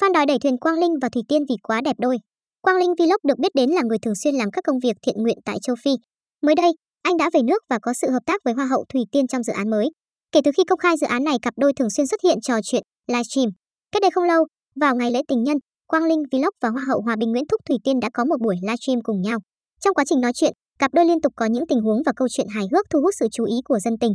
Fan 0.00 0.12
đòi 0.12 0.26
đẩy 0.26 0.38
thuyền 0.38 0.58
Quang 0.58 0.78
Linh 0.78 0.94
và 1.02 1.08
Thủy 1.08 1.22
Tiên 1.28 1.42
vì 1.48 1.54
quá 1.62 1.80
đẹp 1.84 1.96
đôi. 1.98 2.16
Quang 2.60 2.76
Linh 2.76 2.94
Vlog 2.98 3.20
được 3.28 3.38
biết 3.38 3.54
đến 3.54 3.70
là 3.70 3.82
người 3.82 3.98
thường 3.98 4.14
xuyên 4.14 4.34
làm 4.34 4.50
các 4.50 4.64
công 4.64 4.78
việc 4.78 4.96
thiện 5.02 5.22
nguyện 5.22 5.38
tại 5.44 5.58
châu 5.62 5.76
Phi. 5.84 5.90
Mới 6.42 6.54
đây, 6.54 6.70
anh 7.02 7.16
đã 7.16 7.30
về 7.32 7.40
nước 7.42 7.62
và 7.70 7.78
có 7.82 7.92
sự 7.92 8.10
hợp 8.10 8.22
tác 8.26 8.40
với 8.44 8.54
Hoa 8.54 8.66
hậu 8.66 8.84
Thủy 8.88 9.02
Tiên 9.12 9.26
trong 9.26 9.42
dự 9.42 9.52
án 9.52 9.70
mới. 9.70 9.90
Kể 10.32 10.40
từ 10.44 10.50
khi 10.56 10.62
công 10.68 10.78
khai 10.78 10.96
dự 10.96 11.06
án 11.06 11.24
này, 11.24 11.36
cặp 11.42 11.54
đôi 11.56 11.72
thường 11.72 11.90
xuyên 11.90 12.06
xuất 12.06 12.20
hiện 12.24 12.40
trò 12.40 12.54
chuyện, 12.62 12.82
livestream. 13.08 13.48
Cách 13.92 14.02
đây 14.02 14.10
không 14.10 14.24
lâu, 14.24 14.46
vào 14.80 14.96
ngày 14.96 15.10
lễ 15.10 15.20
tình 15.28 15.42
nhân, 15.42 15.56
Quang 15.86 16.04
Linh 16.04 16.22
Vlog 16.32 16.54
và 16.62 16.68
Hoa 16.68 16.82
hậu 16.88 17.00
Hòa 17.00 17.16
Bình 17.16 17.30
Nguyễn 17.30 17.46
Thúc 17.50 17.60
Thủy 17.68 17.76
Tiên 17.84 18.00
đã 18.00 18.08
có 18.14 18.24
một 18.24 18.40
buổi 18.40 18.56
livestream 18.62 19.00
cùng 19.02 19.22
nhau. 19.22 19.38
Trong 19.80 19.94
quá 19.94 20.04
trình 20.04 20.20
nói 20.20 20.32
chuyện, 20.34 20.52
cặp 20.78 20.94
đôi 20.94 21.04
liên 21.04 21.20
tục 21.20 21.32
có 21.36 21.46
những 21.46 21.66
tình 21.68 21.80
huống 21.80 22.02
và 22.06 22.12
câu 22.16 22.28
chuyện 22.30 22.46
hài 22.50 22.64
hước 22.72 22.86
thu 22.90 23.00
hút 23.00 23.14
sự 23.18 23.26
chú 23.32 23.44
ý 23.44 23.54
của 23.64 23.78
dân 23.78 23.98
tình. 24.00 24.12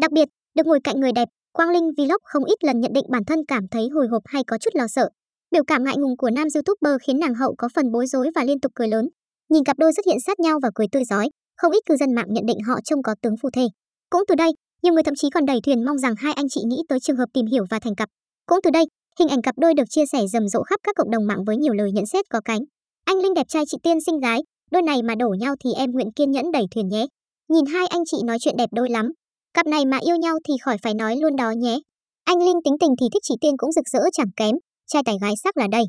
Đặc 0.00 0.12
biệt, 0.12 0.28
được 0.54 0.66
ngồi 0.66 0.80
cạnh 0.84 1.00
người 1.00 1.12
đẹp, 1.12 1.28
Quang 1.52 1.70
Linh 1.70 1.90
Vlog 1.96 2.20
không 2.24 2.44
ít 2.44 2.64
lần 2.64 2.80
nhận 2.80 2.92
định 2.92 3.04
bản 3.08 3.24
thân 3.24 3.38
cảm 3.48 3.68
thấy 3.70 3.88
hồi 3.88 4.06
hộp 4.10 4.22
hay 4.26 4.42
có 4.46 4.58
chút 4.58 4.70
lo 4.74 4.86
sợ. 4.88 5.08
Biểu 5.54 5.64
cảm 5.66 5.84
ngại 5.84 5.96
ngùng 5.98 6.16
của 6.16 6.30
nam 6.30 6.48
youtuber 6.54 7.02
khiến 7.02 7.18
nàng 7.18 7.34
hậu 7.34 7.54
có 7.58 7.68
phần 7.74 7.92
bối 7.92 8.06
rối 8.06 8.30
và 8.34 8.44
liên 8.44 8.60
tục 8.60 8.72
cười 8.74 8.88
lớn. 8.88 9.08
Nhìn 9.50 9.64
cặp 9.64 9.78
đôi 9.78 9.92
xuất 9.92 10.06
hiện 10.06 10.16
sát 10.26 10.40
nhau 10.40 10.58
và 10.62 10.70
cười 10.74 10.86
tươi 10.92 11.04
rói, 11.04 11.28
không 11.56 11.72
ít 11.72 11.80
cư 11.86 11.96
dân 11.96 12.14
mạng 12.14 12.26
nhận 12.28 12.46
định 12.46 12.56
họ 12.66 12.74
trông 12.84 13.02
có 13.02 13.14
tướng 13.22 13.34
phù 13.42 13.50
thê. 13.50 13.62
Cũng 14.10 14.22
từ 14.28 14.34
đây, 14.34 14.50
nhiều 14.82 14.94
người 14.94 15.02
thậm 15.02 15.14
chí 15.14 15.30
còn 15.30 15.46
đẩy 15.46 15.60
thuyền 15.66 15.84
mong 15.84 15.98
rằng 15.98 16.14
hai 16.18 16.32
anh 16.32 16.48
chị 16.48 16.60
nghĩ 16.66 16.82
tới 16.88 17.00
trường 17.00 17.16
hợp 17.16 17.28
tìm 17.32 17.46
hiểu 17.46 17.64
và 17.70 17.78
thành 17.78 17.94
cặp. 17.94 18.08
Cũng 18.46 18.58
từ 18.62 18.70
đây, 18.70 18.84
hình 19.18 19.28
ảnh 19.28 19.42
cặp 19.42 19.54
đôi 19.58 19.74
được 19.74 19.84
chia 19.90 20.06
sẻ 20.12 20.18
rầm 20.32 20.48
rộ 20.48 20.62
khắp 20.62 20.80
các 20.82 20.96
cộng 20.96 21.10
đồng 21.10 21.26
mạng 21.26 21.44
với 21.46 21.56
nhiều 21.56 21.72
lời 21.72 21.92
nhận 21.92 22.06
xét 22.06 22.24
có 22.30 22.40
cánh. 22.44 22.60
Anh 23.04 23.18
Linh 23.18 23.34
đẹp 23.34 23.48
trai 23.48 23.64
chị 23.66 23.76
Tiên 23.82 24.00
xinh 24.00 24.18
gái, 24.20 24.40
đôi 24.70 24.82
này 24.82 25.02
mà 25.02 25.14
đổ 25.14 25.28
nhau 25.40 25.54
thì 25.64 25.70
em 25.76 25.90
nguyện 25.90 26.12
kiên 26.16 26.30
nhẫn 26.30 26.52
đẩy 26.52 26.64
thuyền 26.74 26.88
nhé. 26.88 27.06
Nhìn 27.48 27.66
hai 27.66 27.86
anh 27.86 28.02
chị 28.06 28.16
nói 28.24 28.36
chuyện 28.40 28.56
đẹp 28.56 28.68
đôi 28.72 28.90
lắm. 28.90 29.06
Cặp 29.54 29.66
này 29.66 29.86
mà 29.86 29.98
yêu 30.06 30.16
nhau 30.16 30.38
thì 30.48 30.54
khỏi 30.62 30.76
phải 30.82 30.94
nói 30.94 31.16
luôn 31.16 31.36
đó 31.36 31.50
nhé. 31.50 31.78
Anh 32.24 32.38
Linh 32.38 32.62
tính 32.64 32.74
tình 32.80 32.90
thì 33.00 33.06
thích 33.12 33.22
chị 33.22 33.34
Tiên 33.40 33.54
cũng 33.56 33.72
rực 33.72 33.88
rỡ 33.88 34.00
chẳng 34.12 34.30
kém, 34.36 34.54
trai 34.86 35.02
tài 35.06 35.16
gái 35.22 35.34
sắc 35.44 35.56
là 35.56 35.66
đây. 35.72 35.82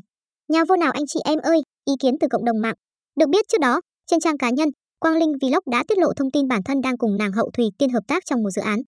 Nhà 0.48 0.64
vô 0.68 0.76
nào 0.76 0.92
anh 0.92 1.06
chị 1.06 1.20
em 1.24 1.38
ơi, 1.38 1.60
ý 1.84 1.94
kiến 2.00 2.14
từ 2.20 2.26
cộng 2.30 2.44
đồng 2.44 2.60
mạng. 2.60 2.74
Được 3.20 3.28
biết 3.28 3.44
trước 3.48 3.60
đó, 3.60 3.80
trên 4.06 4.20
trang 4.20 4.38
cá 4.38 4.50
nhân, 4.50 4.68
Quang 4.98 5.16
Linh 5.16 5.32
Vlog 5.40 5.64
đã 5.70 5.84
tiết 5.88 5.98
lộ 5.98 6.12
thông 6.16 6.30
tin 6.30 6.48
bản 6.48 6.62
thân 6.62 6.80
đang 6.80 6.96
cùng 6.98 7.16
nàng 7.16 7.32
hậu 7.32 7.50
Thùy 7.54 7.66
Tiên 7.78 7.90
hợp 7.90 8.04
tác 8.08 8.22
trong 8.26 8.42
một 8.42 8.50
dự 8.50 8.62
án. 8.62 8.78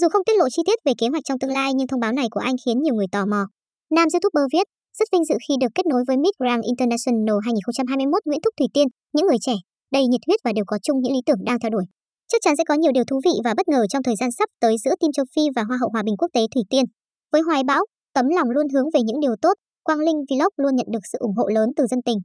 Dù 0.00 0.08
không 0.12 0.24
tiết 0.24 0.36
lộ 0.38 0.48
chi 0.50 0.62
tiết 0.66 0.78
về 0.84 0.92
kế 0.98 1.06
hoạch 1.08 1.24
trong 1.24 1.38
tương 1.38 1.50
lai 1.50 1.70
nhưng 1.74 1.86
thông 1.86 2.00
báo 2.00 2.12
này 2.12 2.26
của 2.30 2.40
anh 2.40 2.56
khiến 2.64 2.82
nhiều 2.82 2.94
người 2.94 3.06
tò 3.12 3.26
mò. 3.26 3.42
Nam 3.90 4.08
YouTuber 4.12 4.46
viết, 4.52 4.66
rất 4.98 5.08
vinh 5.12 5.24
dự 5.24 5.34
khi 5.48 5.54
được 5.60 5.72
kết 5.74 5.86
nối 5.86 6.02
với 6.08 6.16
Mid 6.16 6.34
Grand 6.38 6.64
International 6.72 7.38
2021 7.44 8.22
Nguyễn 8.26 8.40
Thúc 8.42 8.54
Thủy 8.58 8.68
Tiên, 8.74 8.88
những 9.14 9.26
người 9.26 9.40
trẻ, 9.40 9.56
đầy 9.92 10.06
nhiệt 10.06 10.20
huyết 10.26 10.40
và 10.44 10.52
đều 10.56 10.64
có 10.66 10.78
chung 10.82 10.98
những 11.00 11.12
lý 11.12 11.20
tưởng 11.26 11.44
đang 11.44 11.58
theo 11.60 11.70
đuổi. 11.70 11.84
Chắc 12.32 12.40
chắn 12.42 12.56
sẽ 12.56 12.64
có 12.68 12.74
nhiều 12.74 12.92
điều 12.92 13.04
thú 13.04 13.20
vị 13.24 13.34
và 13.44 13.54
bất 13.56 13.68
ngờ 13.68 13.82
trong 13.90 14.02
thời 14.02 14.16
gian 14.20 14.30
sắp 14.38 14.48
tới 14.60 14.76
giữa 14.84 14.94
Team 15.00 15.12
Châu 15.12 15.24
Phi 15.34 15.42
và 15.56 15.62
Hoa 15.68 15.76
hậu 15.80 15.90
Hòa 15.92 16.02
bình 16.02 16.16
quốc 16.18 16.30
tế 16.32 16.40
Thủy 16.54 16.62
Tiên. 16.70 16.84
Với 17.32 17.42
hoài 17.42 17.62
bão, 17.64 17.82
tấm 18.14 18.26
lòng 18.28 18.50
luôn 18.50 18.66
hướng 18.74 18.88
về 18.94 19.00
những 19.02 19.20
điều 19.20 19.34
tốt, 19.42 19.54
Quang 19.88 20.06
Linh 20.06 20.20
Vlog 20.28 20.52
luôn 20.56 20.76
nhận 20.76 20.86
được 20.92 21.04
sự 21.12 21.18
ủng 21.18 21.36
hộ 21.36 21.46
lớn 21.48 21.68
từ 21.76 21.86
dân 21.90 22.02
tình. 22.02 22.18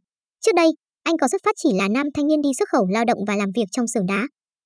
Trước 0.46 0.56
đây, 0.56 0.70
anh 1.04 1.18
có 1.18 1.28
xuất 1.28 1.42
phát 1.46 1.56
chỉ 1.58 1.70
là 1.80 1.88
nam 1.88 2.08
thanh 2.14 2.28
niên 2.28 2.42
đi 2.42 2.50
xuất 2.60 2.70
khẩu 2.70 2.86
lao 2.88 3.06
động 3.06 3.18
và 3.28 3.36
làm 3.36 3.50
việc 3.56 3.68
trong 3.72 3.88
xưởng 3.88 4.06
đá. 4.06 4.22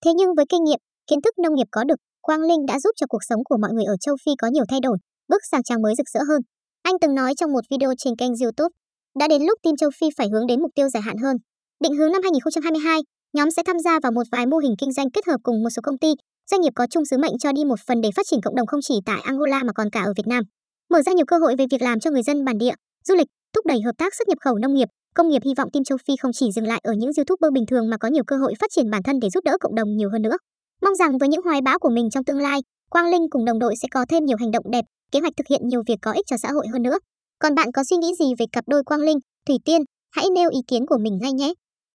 Thế 0.05 0.11
nhưng 0.17 0.35
với 0.37 0.45
kinh 0.49 0.63
nghiệm, 0.63 0.79
kiến 1.07 1.19
thức 1.21 1.33
nông 1.43 1.55
nghiệp 1.55 1.67
có 1.71 1.83
được, 1.83 1.99
Quang 2.21 2.41
Linh 2.41 2.65
đã 2.65 2.79
giúp 2.79 2.89
cho 2.95 3.05
cuộc 3.09 3.23
sống 3.29 3.43
của 3.43 3.57
mọi 3.57 3.71
người 3.73 3.85
ở 3.85 3.95
châu 3.99 4.15
Phi 4.25 4.31
có 4.41 4.47
nhiều 4.47 4.65
thay 4.69 4.79
đổi, 4.79 4.97
bước 5.27 5.41
sang 5.51 5.63
trang 5.63 5.81
mới 5.81 5.93
rực 5.97 6.09
rỡ 6.13 6.19
hơn. 6.29 6.41
Anh 6.81 6.95
từng 7.01 7.15
nói 7.15 7.33
trong 7.37 7.53
một 7.53 7.63
video 7.69 7.93
trên 7.97 8.15
kênh 8.15 8.31
YouTube, 8.41 8.73
đã 9.19 9.27
đến 9.27 9.41
lúc 9.43 9.59
team 9.63 9.75
châu 9.75 9.89
Phi 9.99 10.07
phải 10.17 10.27
hướng 10.31 10.47
đến 10.47 10.61
mục 10.61 10.71
tiêu 10.75 10.89
dài 10.89 11.01
hạn 11.01 11.17
hơn. 11.17 11.37
Định 11.83 11.95
hướng 11.95 12.11
năm 12.11 12.21
2022, 12.23 12.99
nhóm 13.33 13.51
sẽ 13.51 13.63
tham 13.65 13.79
gia 13.79 13.99
vào 14.03 14.11
một 14.11 14.27
vài 14.31 14.45
mô 14.45 14.57
hình 14.57 14.75
kinh 14.77 14.91
doanh 14.93 15.11
kết 15.11 15.25
hợp 15.27 15.37
cùng 15.43 15.63
một 15.63 15.69
số 15.69 15.79
công 15.83 15.97
ty, 15.97 16.11
doanh 16.51 16.61
nghiệp 16.61 16.73
có 16.75 16.87
chung 16.89 17.05
sứ 17.05 17.17
mệnh 17.17 17.37
cho 17.39 17.51
đi 17.51 17.65
một 17.65 17.79
phần 17.87 18.01
để 18.01 18.09
phát 18.15 18.25
triển 18.29 18.41
cộng 18.41 18.55
đồng 18.55 18.67
không 18.67 18.81
chỉ 18.83 18.95
tại 19.05 19.19
Angola 19.23 19.63
mà 19.63 19.73
còn 19.73 19.89
cả 19.89 20.01
ở 20.01 20.13
Việt 20.17 20.27
Nam. 20.27 20.43
Mở 20.89 21.01
ra 21.01 21.11
nhiều 21.11 21.25
cơ 21.25 21.37
hội 21.37 21.55
về 21.55 21.65
việc 21.71 21.81
làm 21.81 21.99
cho 21.99 22.11
người 22.11 22.23
dân 22.23 22.45
bản 22.45 22.57
địa, 22.57 22.73
du 23.07 23.15
lịch, 23.15 23.27
thúc 23.53 23.65
đẩy 23.65 23.81
hợp 23.81 23.91
tác 23.97 24.15
xuất 24.15 24.27
nhập 24.27 24.37
khẩu 24.41 24.55
nông 24.57 24.73
nghiệp, 24.73 24.89
công 25.15 25.29
nghiệp 25.29 25.41
hy 25.45 25.53
vọng 25.57 25.69
Team 25.73 25.83
Châu 25.83 25.97
Phi 26.07 26.15
không 26.21 26.31
chỉ 26.33 26.51
dừng 26.55 26.67
lại 26.67 26.79
ở 26.83 26.93
những 26.93 27.11
YouTuber 27.17 27.53
bình 27.53 27.65
thường 27.65 27.89
mà 27.89 27.97
có 27.97 28.07
nhiều 28.07 28.23
cơ 28.27 28.37
hội 28.37 28.53
phát 28.59 28.71
triển 28.71 28.89
bản 28.89 29.03
thân 29.03 29.19
để 29.19 29.29
giúp 29.29 29.43
đỡ 29.43 29.57
cộng 29.59 29.75
đồng 29.75 29.97
nhiều 29.97 30.09
hơn 30.09 30.21
nữa. 30.21 30.37
Mong 30.81 30.95
rằng 30.95 31.17
với 31.17 31.29
những 31.29 31.41
hoài 31.41 31.61
bão 31.61 31.79
của 31.79 31.89
mình 31.89 32.09
trong 32.09 32.23
tương 32.23 32.39
lai, 32.39 32.59
Quang 32.89 33.09
Linh 33.11 33.29
cùng 33.29 33.45
đồng 33.45 33.59
đội 33.59 33.75
sẽ 33.81 33.87
có 33.91 34.05
thêm 34.09 34.25
nhiều 34.25 34.37
hành 34.39 34.51
động 34.51 34.71
đẹp, 34.71 34.85
kế 35.11 35.19
hoạch 35.19 35.33
thực 35.37 35.47
hiện 35.49 35.61
nhiều 35.67 35.81
việc 35.87 35.99
có 36.01 36.11
ích 36.11 36.25
cho 36.27 36.37
xã 36.37 36.51
hội 36.51 36.67
hơn 36.73 36.81
nữa. 36.81 36.97
Còn 37.39 37.55
bạn 37.55 37.71
có 37.71 37.83
suy 37.83 37.97
nghĩ 37.97 38.15
gì 38.19 38.25
về 38.39 38.45
cặp 38.51 38.63
đôi 38.67 38.83
Quang 38.83 39.01
Linh, 39.01 39.17
Thủy 39.47 39.57
Tiên? 39.65 39.81
Hãy 40.11 40.25
nêu 40.35 40.49
ý 40.49 40.59
kiến 40.67 40.85
của 40.85 40.97
mình 40.97 41.17
ngay 41.21 41.33
nhé. 41.33 41.53